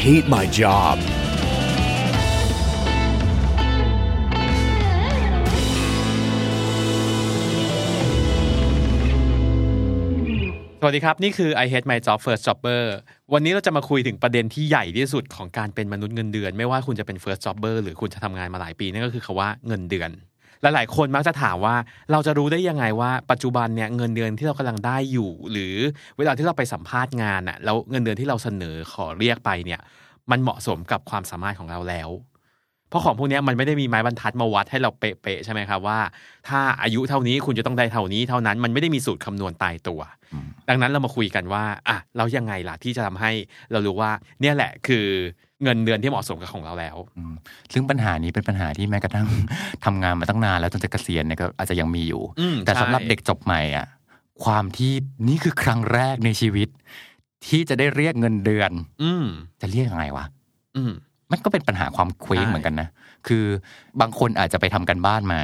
[0.00, 0.96] hate my job.
[10.84, 12.82] สวัสดีครับ นี่คือ I Hate My Job First Jobber
[13.32, 20.10] วันนี้เราจะมาคุยถึงประเด็นที่ใหญ่ที่สุดของการเป็นมนุษย์เงินเดือน ไม่ว่าคุณจะเป็น First Jobber หรือคุณจะทำงานมาหลายปีนั่นก็คือคาว่าเงินเดือน
[20.64, 21.76] ละหลายคนมักจะถามว่า
[22.12, 25.74] เราจะรู้ได้ยังไงว่าปัจจุบันเนี่ยเงินเดือนที่เรากำลังได้อยู่ หรือ
[26.18, 29.80] เวลาที่เราไปสัมภาษณ์งานอะแล้วเงินเดือนที่เราเสนอขอเรียกไปเนี่ย
[30.30, 32.10] มันเหมาะสมกับความสามารถของเราแล้ว
[32.88, 35.98] เพราะของพวกนี้มันไม่ได้มีไม้บรรทัดมาวัดให้เราเป๊ะๆใช่ไหมครับว่า
[36.48, 40.00] ถ้าอายุเท่านี้คุณจะต้องได้เท่านี้เท่านั้น มันไม่ได้มีสูตรคำนวณตายตัว
[40.68, 43.30] ดังนั้นเรามาคุยกันว่าอะเรายังไงล่ะที่จะทำให้
[43.72, 45.06] เรารู้ว่า เนี่ยแหละคือ
[45.62, 47.34] เงินเดือนที่เหมาะสมกับของเราแล้วอืม
[47.72, 49.26] ซึ่งปัญหานี้เป็นปัญหาที่แม้กระทั่ง
[49.84, 53.86] ทำงานมาตั้งนานแล้วจนจะเกษียณเนี่ยก็อาจจะยังมีอยู่อืมแต่ใช่สำหรับเด็กจบใหม่อะ
[54.44, 54.92] ความที่
[55.28, 56.68] นี่คือครั้งแรกในชีวิต
[57.46, 58.70] ที่จะได้เรียกเงินเดือน
[59.02, 59.26] อืม
[59.60, 60.24] จะเรียกยังไงวะ
[60.76, 60.92] อืม
[61.32, 62.88] มันก็เป็นปัญหาความเคว้งใช่เหมือนกันนะ
[63.26, 63.44] คือ
[64.00, 65.42] บางคนอาจจะไปทำกันบ้านมา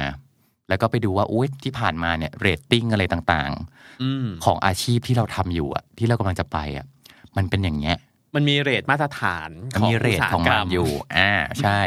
[0.69, 3.51] แล้วก็ไปดูว่าอุ้ยที่ผ่านมาเนี่ยเรตติ้งอะไรต่าง
[4.03, 6.85] อืมๆของอาชีพที่เราทำอยู่อะที่เรากำลังจะไปอะ
[7.37, 7.97] มันเป็นอย่างเงี้ย
[8.35, 11.79] มันมี rate มาตรฐานมันมี rate ของมันอยู่ อ่า ใช่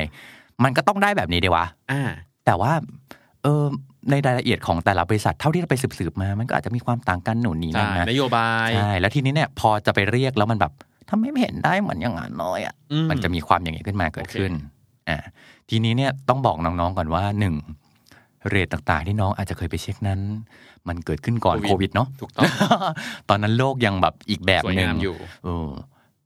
[0.64, 2.02] มันก็ต้องได้แบบนี้ดิวะ อ่า
[2.46, 2.72] แต่ว่า
[3.42, 3.64] เออ
[4.10, 10.72] ในรายละเอียดของแต่ละบริษัทเท่าที่เราไปสืบๆมา มันก็อาจจะมีความต่างกันนู่นนี่ใช่นั่นนะนโยบายใช่แล้วทีนี้เนี่ยพอจะไปเรียกแล้วมันแบบ
[11.10, 14.52] ทำไมไม่เห็นได้เหมือนอย่างนั้นเลยอะอืมันจะมีความอย่างนี้ขึ้นมาเกิดโอเคขึ้น
[15.08, 15.18] อ่า
[15.68, 17.54] ทีนี้เนี่ยต้องบอกน้องๆก่อนว่าหนึ่ง
[18.48, 20.20] rate ต่างๆ ที่น้องอาจจะเคยไปเช็คนั้น
[20.88, 22.44] มันเกิดขึ้นก่อนโควิดเนาะถูกต้อง
[23.28, 25.68] ตอนนั้นโลกยังแบบอีกแบบสวยหนึ่งงามอยู่เออ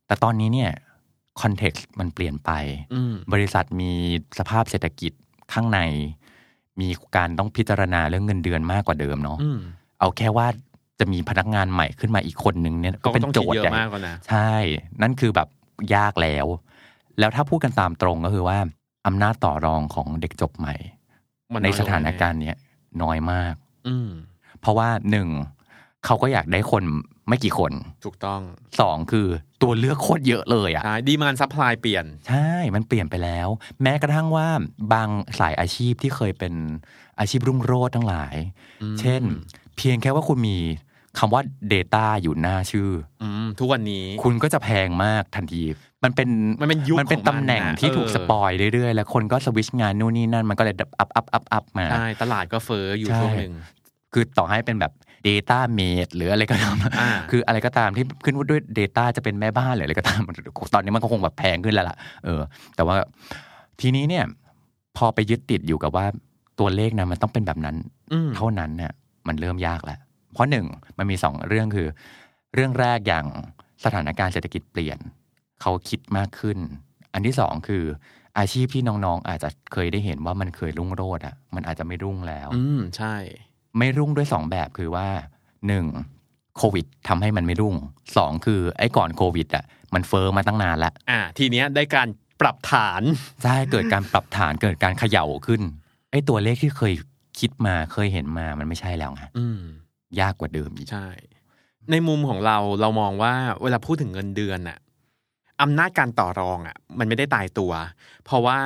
[0.06, 0.71] แต่ตอนนี้เนี่ย
[1.41, 2.50] คอนเท็กซ์มันเปลี่ยนไป
[2.94, 3.93] อืมบริษัทมี
[4.39, 5.12] สภาพเศรษฐกิจ
[5.53, 5.81] ข้างใน
[6.81, 9.59] มีการต้องพิจารณาเรื่องเงินเดือนมากกว่าเดิมเนาะอืม
[10.00, 10.47] เอาแค่ว่า
[10.99, 14.50] จะมีพนักงานใหม่ขึ้นมาอีกคนนึงเนี่ยก็ก็เป็นต้องโจคิดทย์เยใหญ่อะมากกว่านะใช่
[15.03, 15.49] นั่นคือแบบ
[15.94, 16.47] ยากแล้ว
[17.19, 18.59] แล้วถ้าพูดกันตามตรงก็คือว่า
[19.06, 20.75] อำนาจต่อรองของเด็กจบใหม่
[21.53, 22.56] มันน้อยลงสถานการณ์เนี้ย
[23.03, 23.55] น้อยมาก
[23.88, 24.11] อืม
[24.61, 25.28] เพราะว่าหนึ่ง
[26.05, 26.84] เขาก็อยากได้คน
[27.28, 27.72] ไม่กี่คน
[28.04, 28.41] ถูกต้อง
[28.81, 29.28] สองคือ
[29.62, 33.48] ตัวเลือกโคตรเยอะเลยอะใช่ demand supply เปลี่ยน ใช่ มันเปลี่ยนไปแล้ว
[33.82, 34.48] แม้กระทั่งว่า
[34.92, 36.54] บางสายอาชีพที่เคยเป็น
[37.19, 38.34] อาชีพรุ่งโรจน์ทั้งหลาย
[38.82, 39.22] อืมเช่น
[39.76, 40.59] เพียงแค่ว่าคุณมี
[41.19, 41.42] คำว่า
[41.72, 42.91] Data อยู่หน้าชื่อ
[43.22, 45.62] อืมทุกวันนี้ คุณก็จะแพงมากทันที
[46.04, 46.28] มันเป็น
[46.60, 53.53] มันเป็นยุคมันเป็นของมันตำแหน่งน่ะที่ถูกเออ spoil เรื่อยๆ แล้วคนก็สวิชงานนู่นนี่นั่น มันก็เลย up up up up มา ใช่ ตลาดก็เฟ้ออยู่ใช่ช่วงหนึ่ง
[54.12, 54.93] คือต่อให้เป็นแบบ
[55.28, 60.20] Data m a d e หรืออะไรก็ตามอ่าคืออะไรก็ตามที่ขึ้นว่าด้วย Data จะเป็นแม่บ้านหรืออะไรก็ตาม
[60.75, 62.41] ตอนนี้มันก็คงแบบแพงขึ้นแล้วล่ะเออ
[62.76, 62.97] แต่ว่า
[63.81, 64.25] ทีนี้เนี่ย
[64.97, 66.06] พอไปยึดติดอยู่กับว่า
[66.60, 67.76] ตัวเลขนะมันต้องเป็นแบบนั้น
[68.12, 68.92] อืมเท่านั้นเนี่ย
[69.28, 69.98] มันเริ่มยากแล้ว
[70.32, 70.66] เพราะหนึ่ง
[70.98, 71.88] มันมีสองเรื่องคือ
[72.54, 73.26] เรื่องแรกอย่าง
[73.84, 74.98] สถานการณ์เศรษฐกิจเปลี่ยน
[75.62, 76.58] เขาคิดมากขึ้น
[77.12, 77.84] อันที่สองคือ
[78.38, 83.14] อาชีพที่น้องๆ อาจจะเคยได้เห็นว่ามันเคยรุ่งโรจน์อะ มันอาจจะไม่รุ่งแล้ว อืมใช่
[83.78, 85.09] ไม่รุ่งด้วยสองแบบคือว่า
[85.66, 85.84] หนึ่ง
[86.56, 87.75] โควิดทำให้มันไม่รุ่ง
[88.16, 89.64] สองคือไอ้ก่อนโควิดอะ
[89.94, 92.09] มันเฟอ้อมาตั้งนานแล้วอ่า ทีเนี้ยได้การ
[92.41, 93.03] ปรับฐาน
[93.44, 95.62] ใช่ เกิดการปรับฐานเกิดการเขย่าขึ้น
[96.10, 96.94] ไอ้ตัวเลขที่เคย
[97.38, 99.60] คิดมาเคยเห็นมามันไม่ใช่แล้วไงอืม
[100.20, 101.08] ยากกว่าเดิมอีกใช่
[101.91, 104.78] ในมุมของเราเรามองว่าเวลาพูดถึงเงินเดือนน่ะ
[105.62, 107.72] อำนาจการต่อรองอะมันไม่ได้ตายตัว
[108.25, 108.58] เพราะว่า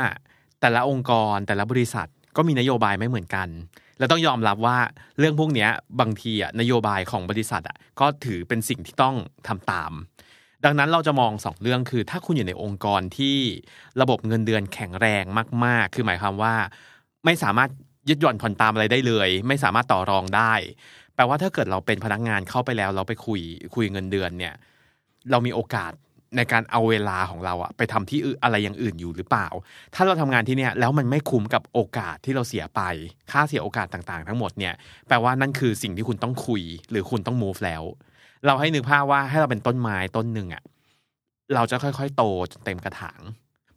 [0.61, 3.49] แต่ละองค์กรแต่ละบริษัทก็มีนโยบายไม่เหมือนกัน
[4.01, 4.79] แล้วต้องยอมรับว่า
[5.19, 5.69] เรื่องพวกนี้
[6.01, 9.17] บางทีอะนโยบายของบริษัทอะก็ถือเป็นสิ่งที่ต้อง
[9.49, 9.93] ทำตาม
[10.65, 13.37] ดังนั้นเราจะมองสองเรื่องคือ ถ้าคุณอยู่ในองค์กรที่
[14.01, 15.25] ระบบเงินเดือนแข็งแรง
[15.65, 16.55] มาก ๆ คือหมายความว่า
[17.25, 17.71] ไม่สามารถ
[18.09, 20.53] ยึดหย่อนผ่อนตามอะไรได้เลย ไม่สามารถต่อรองได้
[21.15, 23.41] แปลว่าถ้าเกิดเราเป็นพนักงานเข้าไปแล้ว เราไปคุย
[23.75, 24.55] คุยเงินเดือนเนี่ย
[25.31, 25.93] เรามีโอกาส
[26.37, 29.49] ในการเอาเวลาของเราอะไปทำที่อะไรอย่างอื่นอยู่หรือเปล่า
[29.95, 32.81] ถ้าเราทำงานที่เนี่ยแล้วมันไม่คุ้มกับโอกาสที่เราเสียไป
[33.31, 34.75] ค่าเสียโอกาสต่างๆ ทั้งหมดเนี่ย
[35.09, 37.83] แปลว่านั่นคือสิ่งที่คุณต้องคุย หรือคุณต้อง move แล้ว
[38.47, 40.63] เราให้นึกภาพว่าให้เราเป็นต้นไม้ต้นหนึ่งอะ
[41.55, 42.23] เราจะค่อยๆ โต
[42.53, 43.21] จนเต็มกระถาง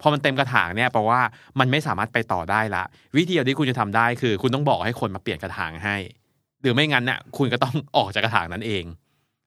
[0.01, 1.21] พอมันเต็มกระถางเนี่ยแปลว่า
[1.59, 2.83] มันไม่สามารถไปต่อได้ละ
[3.15, 5.95] วิธีเดียวที่คุณจะทำได้คือ คุณต้องบอกให้คนมาเปลี่ยนกระถางให้
[6.61, 8.83] หรือไม่งั้นเนี่ยคุณก็ต้องออกจากกระถางนั้นเอง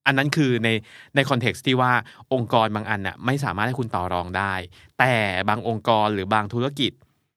[0.06, 0.68] อันนั้นคือใน
[1.14, 1.92] ในคอนเท็กซ์ที่ว่า
[2.34, 4.54] องค์กรบางอันน่ะไม่สามารถให้คุณต่อรองได้
[4.98, 5.14] แต่
[5.48, 6.92] บางองค์กรหรือบางธุรกิจ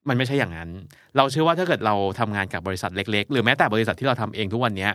[0.08, 0.70] มันไม่ใช่อย่างนั้น
[1.18, 4.92] เราเชื่อว่าถ้าเกิดเราทำงานกับบริษัทเล็ก ๆ หรือแม้แต่บริษัทที่เราทำเองทุกวันเนี้ย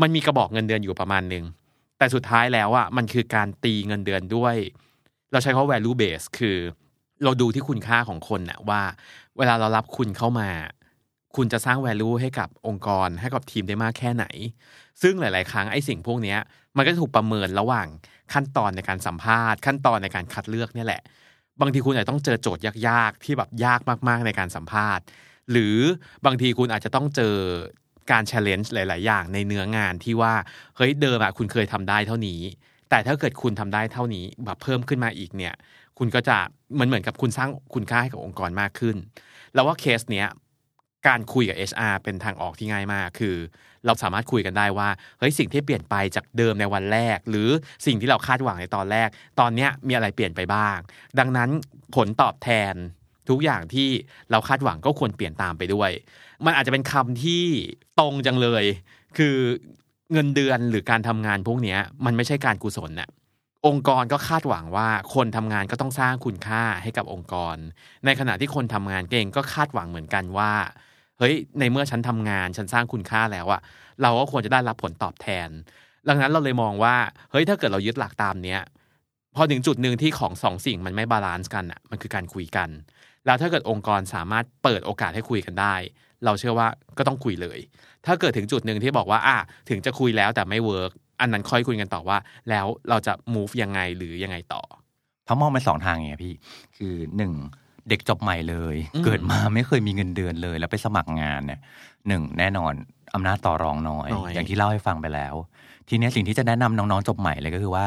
[0.00, 1.44] มันมีกระบอกเงินเดือนอยู่ประมาณหนึ่ง
[1.98, 4.56] แต่สุดท้ายแล้วอะมันคือการตีเงินเดือนด้วย
[5.32, 6.56] เราใช้คำว่า value base คือ
[7.24, 8.80] เราดูที่คุณค่าของคนน่ะว่า
[9.38, 10.48] เวลาเรารับคุณเข้ามา
[11.36, 14.24] คุณจะสร้าง value ให้กับองค์กรให้กับทีมได้มากแค่ไหน
[15.02, 16.36] ซึ่งหลาย ๆ ครั้งไอ้สิ่งพวกนี้
[16.76, 17.86] มันก็ถูกประเมินระหว่าง
[18.32, 21.02] ขั้นตอนในการสัมภาษณ์ ขั้นตอนในการคัดเลือกเนี่ยแหละ
[21.60, 25.04] บางทีคุณอาจจะต้องเจอโจทย์ยาก ๆ ที่แบบยากมาก ๆ ในการสัมภาษณ์
[25.50, 25.76] หรือ
[26.24, 27.36] บางทีคุณอาจจะต้องเจอ
[28.10, 30.34] การ challenge หลาย ๆ อย่างในเนื้องานที่ว่า
[30.76, 32.40] เฮ้ยเดิมอะคุณเคยทำได้เท่านี้
[32.90, 35.54] แต่ถ้าเกิดคุณทำได้เท่านี้แบบเพิ่มขึ้นมาอีกเนี่ย
[35.98, 36.36] คุณก็จะ
[36.78, 38.96] มือนเหมือนกับคุณสร้างคุณค่าให้กับองค์กรมากขึ้น
[39.54, 40.26] แล้วว่าเคสเนี้ย
[41.06, 43.36] การคุยกับ HR เป็นทางออกที่ง่ายมากคือ
[43.86, 47.48] เราสามารถคุยกันได้ว่าเฮ้ยสิ่งที่เปลี่ยนไปจากเดิมในวันแรก หรือ
[47.86, 49.08] สิ่งที่เราคาดหวังในตอนแรก
[49.40, 50.76] ตอนนี้มีอะไรเปลี่ยนไปบ้าง
[51.18, 51.50] ดังนั้น
[51.96, 52.74] ผลตอบแทน
[53.28, 53.88] ทุกอย่างที่
[54.30, 55.90] เราคาดหวังก็ควรเปลี่ยนตามไปด้วย
[56.44, 57.44] มันอาจจะเป็นคำที่
[58.00, 58.64] ตรงจังเลย
[59.18, 59.36] คือ
[60.12, 63.08] เงินเดือนหรือการทำงานพวกนี้มันไม่ใช่การกุศลน่ะ
[63.66, 67.56] องค์กรก็คาดหวังว่าคนทำงานก็ต้องสร้างคุณค่าให้กับองค์กร
[68.04, 70.52] ในขณะที่คนทำงานเก่งก็คาดหวังเหมือนกันว่า
[71.26, 73.60] ฮ้ยในเมื่อฉันทำงานฉันสร้างคุณค่าแล้วอะ
[74.02, 75.48] เราก็ควรจะได้รับผลตอบแทน
[76.08, 76.96] ดังนั้นเราเลยมองว่า
[77.30, 78.60] เฮ้ยถ้าเกิดเรายึดหลักตามเนี้ย
[79.36, 82.68] พอถึงจุดหนึ่งที่ของสองสิ่งมันไม่ balance กันอะมันคือการคุยกัน
[83.26, 85.74] แล้วถ้าเกิดองค์กรสามารถเปิดโอกาสให้คุยกันได้
[86.24, 86.68] เราเชื่อว่า
[86.98, 87.58] ก็ต้องคุยเลย
[88.06, 89.38] ถ้าเกิดถึงจุดหนึ่งที่บอกว่าอะ
[89.68, 92.18] ถึงจะคุยแล้วแต่ไม่ work อันนั้นค่อยคุยกันต่อว่า
[92.50, 94.62] แล้วเราจะ move ยังไงหรือยังไงต่อ
[95.24, 96.34] เรามองเป็นสองทางไงพี่
[96.76, 97.32] คือหนึ่ง
[97.88, 101.60] เด็กจบใหม่เลยอืมเกิดมาไม่เคยมีเงินเดือนเลย แล้วไปสมัครงานเนี่ย
[102.08, 102.72] หนึ่งแน่นอน
[103.14, 105.34] อำนาจต่อรองน้อยน้อยอย่างที่เล่าให้ฟังไปแล้ว
[105.88, 107.86] ทีเนี้ยสิ่งที่จะแนะนำน้องๆจบใหม่เลยก็คือว่า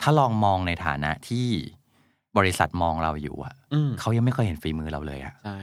[0.00, 1.46] ถ้าลองมองในฐานะที่
[2.38, 5.60] บริษัทมองเราอยู่อะอืมเขายังไม่เคยเห็นฝีมือเราเลยอะใช่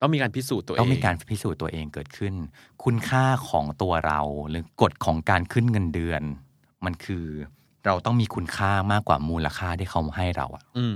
[0.00, 2.34] ต้องมีการพิสูจน์ตัวเองต้องมีการพิสูจน์ตัวเองเกิดขึ้น
[2.84, 4.20] คุณค่าของตัวเรา
[4.50, 6.22] หรือกฎของการขึ้นเงินเดือน
[6.84, 7.26] มันคือ
[7.86, 10.94] เราต้องมีคุณค่ามากกว่ามูลค่าที่เขาให้เราอะอืม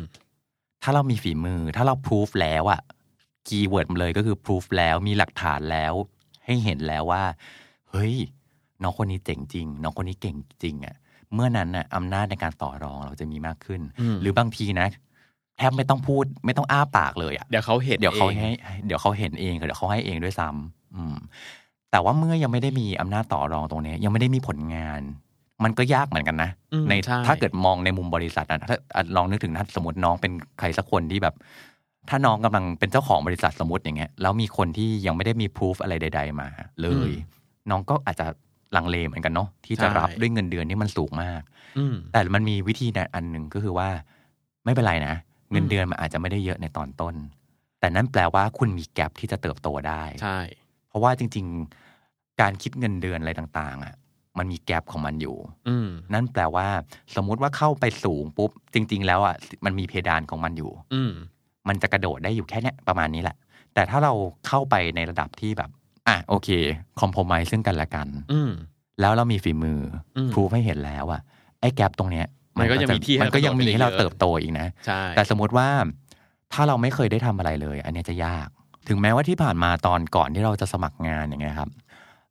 [0.83, 2.81] ถ้าเรามีฝีมือ ถ้าเราพิสูจแล้วอะ
[3.47, 5.95] คีย์เวิร์ดเลยก็คือพิสูจแล้วมีหลักฐานแล้ว
[6.45, 7.25] ให้เห็นแล้วว่า
[7.91, 8.15] เฮ้ย
[8.83, 10.97] น้องคนนี้เจ๋งจริง น้องคนนี้เก่งจริงอะ
[11.35, 14.89] เมื่อนั้นน่ะอำนาจในการต่อรองเราจะมีมากขึ้นอืมหรือบางทีนะ
[15.59, 18.51] แทบไม่ต้องพูดไม่ต้องอ้าปากเลยอะเดี๋ยวเขาเห็นเดี๋ยวเขาองให้
[18.87, 21.17] เดี๋ยวเขาเห็นเองเดี๋ยวเขาให้เองด้วยซ้ำอืม
[21.91, 25.01] แต่ว่าเมื่อยังไม่ได้มีอำนาจต่อรองตรงนี้ ยังไม่ได้มีผลงาน
[25.65, 31.35] มันก็ยากเหมือนกันนะอืมในใช่ถ้าเกิดมองในมุมบริษัทนะถ้าอะลองนึกถึงถ้าสมมติน้องเป็นใครสักคนที่แบบ
[32.09, 36.49] ถ้าน้องกำลังเป็นเจ้าของบริษัทสมมติอย่างเงี้ยแล้วมีคนที่ยังไม่ได้มีพิสูจอะไรใด ๆ มา
[36.81, 37.11] เลย
[37.71, 38.27] น้องก็อาจจะ
[38.77, 41.43] ลังเลเหมือนกันเนาะที่จะรับด้วยเงินเดือนที่มันสูงมาก
[41.79, 43.89] อืมแต่มันมีวิธีนะอันหนึ่งก็คือว่า
[44.65, 45.15] ไม่เป็นไรนะ
[45.53, 47.15] เงินเดือนมันอาจจะไม่ได้เยอะในตอนต้น
[47.81, 50.39] แต่นั่นแปลว่าคุณมีแกลบที่จะเติบโตได้ใช่
[50.89, 51.47] เพราะว่าจริง
[51.93, 53.95] ๆ การคิดเงินเดือนอะไรต่าง ๆ อะ
[54.39, 55.37] มันมีแกลบของมันอยู่
[55.69, 56.69] อืมนั่นแปลว่า
[57.17, 61.13] สมมุติว่าเข้าไปสูงปุ๊บ จริง ๆ แล้วอะมันมีเพดานของมันอยู่ อืม
[61.69, 63.37] มันจะกระโดดได้อยู่แค่เนี้ยประมาณนี้แหละ
[63.75, 64.13] แต่ถ้าเรา
[64.47, 65.71] เข้าไปในระดับที่แบบ
[66.09, 66.49] อะโอเค
[67.01, 68.51] คอมโพมายซึ่งกันและกัน อืม
[69.01, 69.81] แล้วเรามีฝีมือ
[70.17, 71.21] อมพรูฟให้เห็นแล้วอะ
[71.61, 72.27] ไอ้แกลบตรงเนี้ย
[72.59, 75.69] มันก็ยังมีที่ให้มันก็ยังมีให้เราเรากระโดดได้เยอะเติบโตอีกนะใช่แต่สมมติว่า
[76.53, 78.49] ถ้าเราไม่เคยได้ทำอะไรเลย อันเนี้ยจะยาก
[78.89, 81.71] ถึงแม้ว่าที่ผ่านมาตอนก่อนที่เราจะสมัครงานอย่างเงี้ยครับ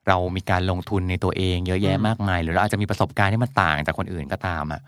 [0.07, 4.81] เรามีการลงทุนในตัวเองเยอะแยะอืมมากมาย หรือเราอาจจะมีประสบการณ์ที่มันต่างจากคนอื่นก็ตามอะ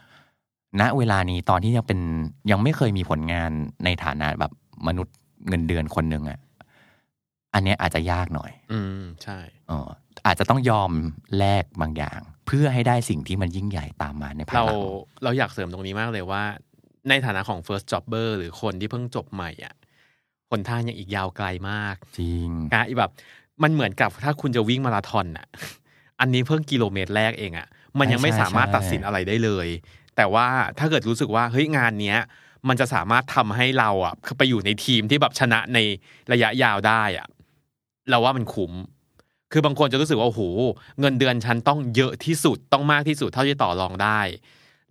[0.82, 2.00] ณเวลานี้ตอนที่ยังเป็น
[2.52, 3.52] ยังไม่เคยมีผลงาน
[3.86, 4.52] ในฐานะแบบ
[4.88, 5.16] มนุษย์
[5.48, 6.40] เงินเดือนคนหนึ่งอะ
[7.54, 9.90] อันเนี้ยอาจจะยากหน่อย อืมใช่เออ
[10.26, 10.92] อาจจะต้องยอม
[11.38, 14.82] แลกบางอย่าง เพื่อให้ได้สิ่งที่มันยิ่งใหญ่ตามมาในภายเราหลัง
[15.24, 16.44] เราอยากเสริมตรงนี้มากเลยว่า
[17.10, 19.74] ในฐานะของ first jobber หรือคนที่เพิ่งจบใหม่อะ
[20.52, 23.12] หนทางยังอีกยาวไกลมาก จริงนะอีแบบ
[23.64, 25.48] มันเหมือนกับถ้าคุณจะวิ่งมาราธอนอะ
[26.20, 27.68] อันนี้เพิ่งกิโลเมตรแรกเองอะ
[28.00, 29.68] มันยังไม่ใช่สามารถใช่ตัดสินอะไรได้เลย
[30.16, 30.48] แต่ว่า
[30.80, 32.20] ถ้าเกิดรู้สึกว่าเฮ้ยงานเนี้ย
[32.68, 35.78] มันจะสามารถทำให้เราอะไปอยู่ในทีมที่แบบชนะใน
[36.32, 37.28] ระยะยาวได้อะ
[38.10, 38.72] เราว่ามันคุ้ม
[39.52, 40.42] คือบางคนจะรู้สึกว่าโอ้โห
[41.00, 44.20] เงินเดือนฉันต้องเยอะที่สุดต้องมากที่สุดเท่าที่ต่อรองได้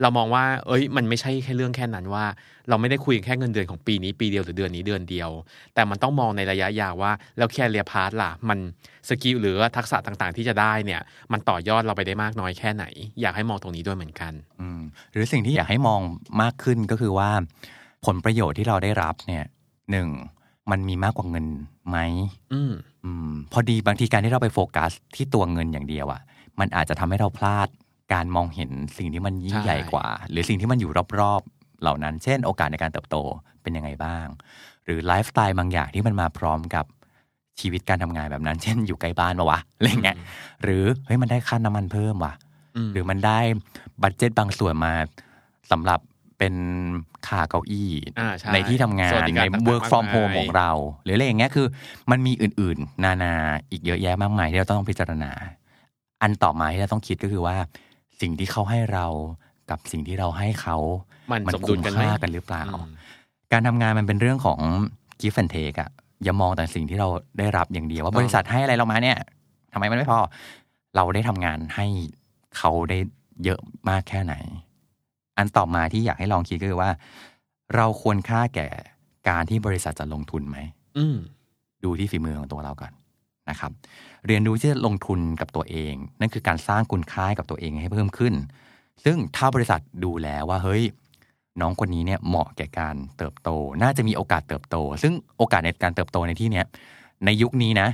[0.03, 2.25] เรามองว่า เอ้ย มันไม่ใช่แค่เรื่องแค่นั้นว่า
[2.69, 5.31] เราไม่ได้คุยแค่เงินเดือนของปีนี้ปีเดียวหรือเดือนนี้เดือนเดียว
[5.75, 8.59] แต่มันต้องมองในระยะยาวว่า แล้ว career path ล่ะ มัน
[9.09, 11.01] skill หรือว่าทักษะต่างๆ ที่จะได้เนี่ย
[11.33, 12.85] มันต่อยอดเราไปได้มากน้อยแค่ไหน
[13.21, 14.81] อยากให้มองตรงนี้ด้วยเหมือนกันอืม
[15.13, 16.01] หรือสิ่งที่อยากให้มอง
[16.43, 17.31] มากขึ้นก็คือว่า
[18.07, 19.45] ผลประโยชน์ที่เราได้รับเนี่ย
[19.91, 20.09] หนึ่ง
[20.71, 21.47] มันมีมากกว่าเงิน
[21.89, 21.99] ไหม
[22.53, 22.73] อืม
[23.05, 26.21] อืมพอดีบางทีการที่เราไปโฟกัสที่ตัวเงินอย่างเดียวอะ่ะ
[26.61, 27.69] มันอาจจะทำให้เราพลาด
[28.13, 33.17] การมองเห็นสิ่งที่มันยิ่งใช่ใหญ่กว่า หรือสิ่งที่มันอยู่รอบๆ เหล่านั้น เช่น โอกาสในการเติบโต
[33.63, 34.27] เป็นยังไงบ้าง
[34.85, 36.85] หรือไลฟ์สไตล์บางอย่างที่มันมาพร้อมกับ
[37.61, 40.17] ชีวิตการทำงานแบบนั้น เช่น อยู่ใกล้บ้านมาวะอะไรเงี้ย
[40.63, 42.35] หรือเฮ้ยมันได้ค่าน้ำมันเพิ่มว่ะ
[42.87, 43.39] มหรือมันได้
[44.03, 44.95] บัตเจ็ตบางส่วนมา
[45.71, 46.01] สำหรับ
[46.39, 46.55] เป็น
[47.27, 50.71] ค่าเก้าอี้อ่าใช่ที่ทำงาสวันสดิในการต่างๆ work from มากมาย home ของเรา
[51.03, 51.67] หรืออะไรอย่างเงี้ยคือ
[52.11, 53.33] มันมีอื่น ๆ นานา
[53.71, 55.31] อีกเยอะแยะมากมายที่เราต้องพิจารณา
[56.23, 57.57] อันต่อมาที่เราต้องคิดก็คือว่า
[58.21, 59.07] สิ่งที่เขาให้เรา
[59.71, 60.77] กับสิ่งที่เราให้เขา
[61.31, 62.91] มันมันสมดุคุ้ลมกันไหมค่ากันหรือเปล่าอืม
[63.53, 64.59] การทำงานมันเป็นเรื่องของ
[65.21, 65.91] give and take อะ
[66.25, 67.09] อย่ามองแต่สิ่งที่เรา
[67.39, 69.19] ได้รับอย่างเดียวว่าบริษัทให้อะไรเรามาเนี่ย
[69.73, 70.19] ทำไมมันไม่พอ
[70.97, 71.87] เราได้ทำงานให้
[72.57, 72.99] เขาได้
[73.45, 74.35] เยอะมากแค่ไหน
[75.37, 76.91] อันต่อมาที่อยากให้ลองคิดก็คือว่า
[77.77, 78.69] เราควรค่าแก่
[79.29, 80.59] การที่บริษัทจะลงทุนไหม
[80.99, 81.17] อืม
[81.85, 82.93] ดูที่ฝีมือของตัวเราก่อน
[83.51, 83.73] นะครับ
[84.27, 88.35] เรียนรู้ที่จะลงทุนกับตัวเอง นั่นคือการสร้างคุณค่าให้กับตัวเองให้เพิ่มขึ้น
[89.05, 90.83] ซึ่งถ้าบริษัทดูแล้วว่าเฮ้ย
[91.61, 93.51] น้องคนนี้เนี่ยเหมาะแก่การเติบโต
[93.83, 96.67] น่าจะมีโอกาสเติบโต ซึ่งโอกาสในการเติบโตในที่เนี้ย
[97.25, 97.89] ในยุคนี้นะ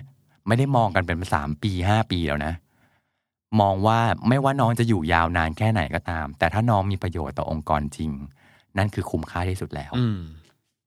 [0.46, 2.52] ไม่ได้มองกันเป็นสามปีห้าปีแล้วนะ
[3.60, 8.10] มองว่าไม่ว่าน้องจะอยู่ยาวนานแค่ไหนก็ตาม แต่ถ้าน้องมีประโยชน์ต่อองค์กรจริง
[8.78, 10.20] นั่นคือคุ้มค่าที่สุดแล้วอืม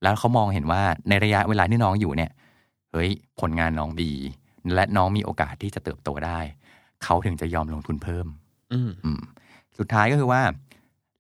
[0.04, 2.32] แล้วเขามองเห็นว่าในระยะเวลาที่น้องอยู่เนี่ย
[2.92, 3.10] เฮ้ย
[3.40, 4.12] ผลงานน้องดี
[4.74, 6.40] และน้องมีโอกาสที่จะเติบโตได้
[7.04, 8.28] เขาถึงจะยอมลงทุนเพิ่ม
[8.74, 9.22] อืมอืม
[9.78, 10.42] สุดท้ายก็คือว่า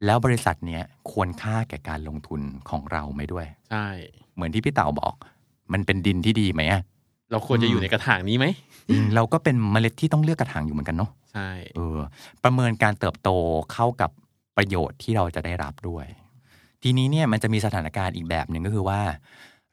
[0.05, 3.87] แล้วบริษัทเนี้ยควรค่าแก่การลงทุนของเราไหมด้วย ใช่
[4.35, 5.13] เหมือนที่พี่เต่าบอก
[5.73, 6.81] มันเป็นดินที่ดีไหมอะ
[7.31, 8.45] เราควรจะอยู่ในกระถางนี้ไหม
[8.89, 11.97] อืมเราก็เป็นเมล็ดที่ต้องเลือกกระถางอยู่เหมือนกันเนาะใช่เออ
[12.43, 13.29] ประเมินการเติบโต
[13.73, 14.11] เข้ากับ
[14.57, 16.05] ประโยชน์ที่เราจะได้รับด้วย
[16.83, 19.01] ทีนี้เนี่ยมันจะมีสถานการณ์อีกแบบหนึ่งก็คือว่า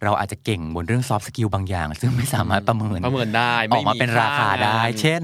[0.02, 5.22] เราอาจจะเก่งบนเรื่อง soft skill บางอย่าง ซึ่งไม่สามารถประเมินประเมินได้ออกมาเป็นราคาได้งานเช่น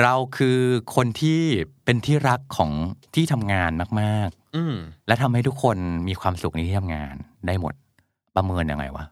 [0.00, 0.58] เราคือ
[0.96, 1.40] คนที่
[1.84, 2.70] เป็นที่รักของ
[3.14, 5.76] ที่ทำงานมากอืมๆและทำให้ทุกคน
[6.08, 7.14] มีความสุขในที่ทำงาน
[7.46, 7.74] ได้หมด
[8.36, 9.04] ประเมินยังไงวะ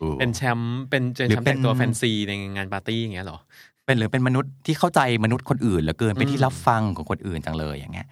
[0.00, 3.38] ออเป็นแชมป์เป็นเป็นหรือแชมป์เป็แต่นงตัวแฟนซีในงานปาร์ตี้อย่างเงี้ยเหรอ
[3.86, 8.06] เป็นหรือเป็นมนุษย์ที่เข้าใจมนุษย์คนอื่นเหลือเกินเป็นที่อืมรับฟังของคนอื่นจังเลยอย่างเงี้ย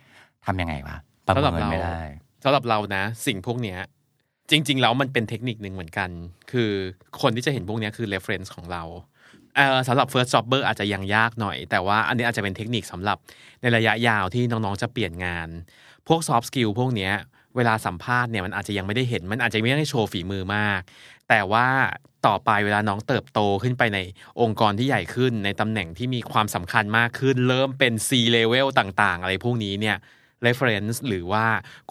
[0.47, 0.97] ทำยังไงวะ
[1.27, 2.01] ประสำหรับเมินเราไม่ได้
[2.45, 3.79] สำหรับเรานะ สิ่งพวกเนี้ย
[4.51, 6.11] จริง ๆ แล้วมันเป็นเทคนิคหนึ่งเหมือนกัน
[6.51, 6.71] คือ
[7.21, 8.83] คนที่จะเห็นพวกนี้คือ reference ของเรา
[9.57, 13.19] เอ่อสำหรับ first jobber อาจจะยังยากหน่อย แต่ว่าอันนี้อาจจะเป็นเทคนิคสำหรับ
[13.61, 15.49] ในระยะยาวที่น้องๆจะเปลี่ยนงาน
[16.09, 17.11] พวก soft skill พวกนี้
[17.57, 20.81] เวลาสัมภาษณ์เนี่ยมันอาจจะยังไม่ได้เห็น มันอาจจะไม่ได้โชว์ฝีมือมาก
[21.29, 21.67] แต่ว่า
[22.27, 23.99] ต่อไปเวลาน้องเติบโตขึ้นไปใน
[24.41, 29.97] องค์กรที่ใหญ่ขึ้นในตำแหน่งที่มีความสำคัญมากขึ้น เริ่มเป็น C level ต่างๆ อะไรพวกนี้เนี่ย
[30.47, 31.45] reference หรือว่า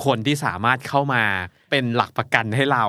[0.06, 1.24] คนที่สามารถเข้ามา
[1.72, 2.86] เป็นหลักประกันให้เรา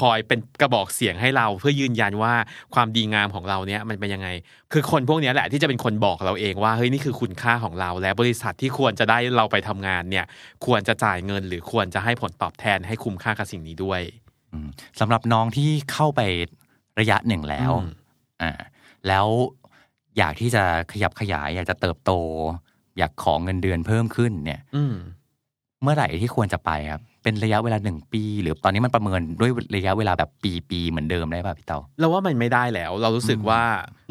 [0.00, 2.34] คอยเป็นกระบอกเสียงให้เรา เพื่อยืนยันว่า
[2.74, 4.28] ความดีงามของเราเนี่ยมันเป็นยังไง
[4.72, 10.26] คือคนพวกนี้แหละที่จะเป็นคนบอกเราเองว่าเฮ้ยนี่คือคุณค่าของเรา และบริษัทที่ควรจะได้เราไปทำงานเนี่ย
[10.66, 14.00] ควรจะจ่ายเงิน หรือควรจะให้ผลตอบแทนให้คุ้มค่ากับสิ่งนี้ด้วย
[15.00, 16.20] สำหรับน้องที่เข้าไป
[17.00, 17.72] ระยะหนึ่งแล้ว
[18.42, 18.52] อ่า
[19.08, 19.26] แล้ว
[20.18, 22.12] อยากที่จะขยับขยายอยากจะเติบโต
[22.98, 24.94] อยากขอเงินเดือนเพิ่มขึ้นเนี่ยอืม
[25.82, 33.62] เมื่อไหร่ที่ควรจะไปครับ เป็นระยะเวลาหนึ่งปี หรือตอนนี้มันประเมินด้วยระยะเวลาแบบปีปีๆเหมือนเดิมได้ป่ะพี่เตาเราว่ามันไม่ได้แล้ว เรารู้สึกว่า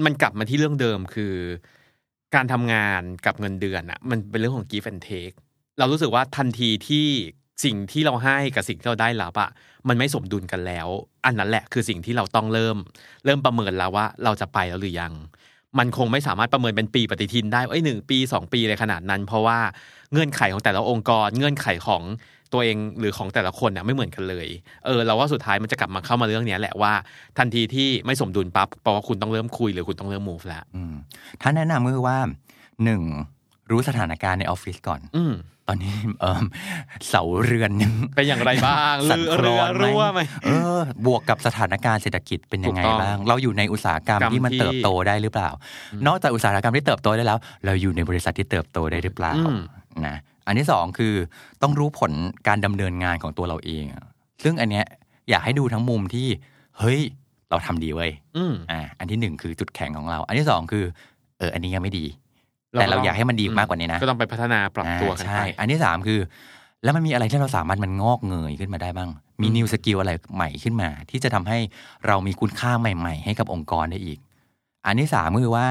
[0.06, 1.34] มันกลับมาที่เรื่องเดิมคือ
[2.36, 5.36] การทำงานกับเงินเดือนอะมันเป็นเรื่องของ give and take
[5.80, 7.08] เรารู้สึกว่าทันทีที่
[7.66, 9.50] สิ่งที่เราให้กับสิ่งที่เราได้รับอะ
[9.88, 10.88] มันไม่สมดุลกันแล้ว
[11.26, 12.78] อันนั้นแหละคือสิ่งที่เราต้องเริ่ม
[13.26, 15.14] เริ่มประเมินแล้วว่าเราจะไปแล้วหรือยัง
[15.80, 19.60] มันคงไม่สามารถประเมินเป็นปีปฏิทินได้เอ้ยหนึ่งปีสองปีเลยขนาดนั้น เพราะว่า
[20.12, 22.04] เงื่อนไขของแต่ละองค์กร เงื่อนไขของ
[22.54, 24.48] ตัวเองหรือของแต่ละคนเนี่ยไม่เหมือนกันเลย
[24.86, 26.94] เออเราว่าสุดท้ายมันจะกลับมาเข้ามาเรื่องนี้แหละว่า
[27.38, 30.64] ทันทีที่ไม่สมดุลปั๊บแปลว่าคุณต้องเริ่มคุยหรือคุณต้องเริ่ม move แล้ว
[31.42, 32.18] ท่านแนะนำก็คือว่า
[32.84, 33.02] หนึ่ง
[33.72, 35.34] รู้สถานการณ์ในออฟฟิศก่อนอืม
[35.68, 36.42] ตอนนี้เออ
[37.10, 45.50] เสาเรือนยังเป็นอย่างไรบ้างสั่นเรือคลเรืออนไหมรั่วไหมเออบวกกับสถานการณ์เศรษฐกิจเป็นยังไงถูกต้องบ้าง เราอยู่ในอุตสาหกรรมกรรมที่มันที่เติบโตได้หรือเปล่า
[46.08, 49.60] นอกจากอุตสาหกรรมที่เติบโตได้แล้ว เราอยู่ในบริษัทที่เติบโตได้หรือเปล่าอืม
[50.06, 50.16] นะ
[50.48, 51.14] อันที่สองคือ
[51.62, 52.12] ต้องรู้ผล
[52.48, 54.04] การดำเนินงานของตัวเราเองอะ
[54.44, 54.86] ซึ่งอันเนี้ย
[55.30, 56.28] อยากให้ดูทั้งมุมที่
[56.80, 57.00] เฮ้ย
[57.50, 60.86] เราทำดีเว้ยอืมอ่าอันที่หนึ่งคือจุดแข็งของเรา อันที่สองคือ
[61.38, 62.06] เอออันนี้ยังไม่ดี
[62.80, 66.20] แต่เราอยากให้มันดีมากกว่านี้นะ ก็ต้องไปพัฒนาปรับตัวกันอ่าใช่ไปอันที่สามคือ
[66.84, 69.10] แล้วมันมีอะไรที่เราสามารถมันงอกเงยขึ้นมาได้บ้าง
[69.42, 71.58] มี new skill อะไรใหม่ขึ้นมา ที่จะทำให้
[72.08, 74.20] เรามีคุณค่าใหม่ ๆ ให้กับองค์กรได้อีก
[74.86, 75.68] อันที่สามก็คือว่า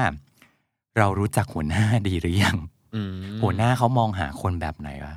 [0.97, 2.57] เรารู้จักหัวหน้าดีหรือยัง
[2.95, 5.15] อืมหัวหน้าเขามองหาคนแบบไหนวะ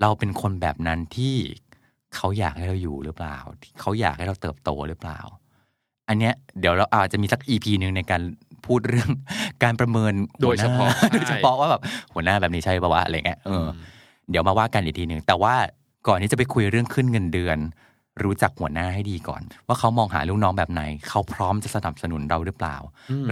[0.00, 1.34] เราเป็นคนแบบนั้นที่
[2.14, 3.36] เขาอยากให้เราอยู่หรือเปล่า
[3.80, 5.20] เขาอยากให้เราเติบโตหรือเปล่า
[6.08, 8.20] อันเนี้ยเดี๋ยวเราอาจจะมีสักอีพีหนึ่งในการ
[8.66, 9.10] พูดเรื่อง
[9.62, 11.80] การประเมินโดยเฉพาะหัวหน้ใช่โดยเฉพาะว่าแบบ
[12.14, 13.68] หัวหน้าแบบนี้ใช่ปะวะอะไรเงี้ยเอออ
[14.30, 15.54] เดี๋ยวมาว่ากันอีกทีหนึ่งแต่ว่า
[16.08, 17.58] ก่อนที่จะไปคุยเรื่องขึ้นเงินเดือน
[18.24, 22.76] รู้จักหัวหน้าให้ดีก่อน ว่าเขามองหาลูกน้องแบบไหน เขาพร้อมจะสนับสนุนเราหรือเปล่า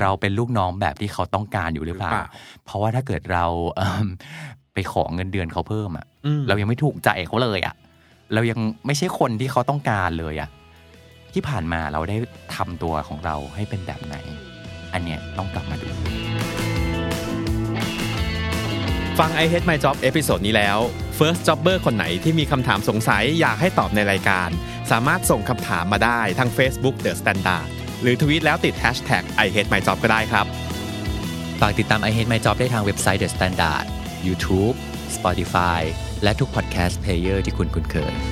[0.01, 2.27] เราเป็นลูกน้องแบบที่เขาต้องการอยู่หรือเปล่าหรือเปล่า
[2.65, 3.45] เพราะว่าถ้าเกิดเรา
[3.77, 4.09] เอิ่ม
[4.75, 7.75] ไปขอเงินเดือนเขาเพิ่มอะอืมเรายังไม่ถูกใจเขาเลยอะ
[8.35, 10.49] เรายังไม่ใช่คนที่เขาต้องการเลยอะ
[11.33, 12.17] ที่ผ่านมาเราได้
[12.57, 14.17] ทำตัวของเราให้เป็นแบบไหน
[14.95, 15.89] อันเนี้ยต้องกลับมาดู
[19.19, 20.79] ฟัง I Hate My Job episode นี้แล้ว
[21.19, 24.49] First Jobber คนไหนที่มีคำถามสงสัยอยากให้ตอบในรายการ
[24.91, 27.67] สามารถส่งคำถามมาได้ทาง Facebook The Standard
[28.03, 30.47] หรือทวีตแล้วติด Hashtag I Hate My Job ก็ได้ครับ
[31.61, 33.85] ฝากติดตาม I Hate My Job ได้ทางเว็บไซต์ The Standard
[34.27, 34.75] YouTube
[35.17, 35.81] Spotify
[36.23, 38.32] และทุก podcast player ที่คุณคุ้นเคย